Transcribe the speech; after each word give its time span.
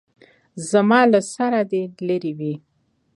زما 0.69 1.01
له 1.11 1.19
سر 1.33 1.51
نه 1.57 1.61
دې 1.71 1.83
لېرې 2.07 2.33
وي. 2.39 2.53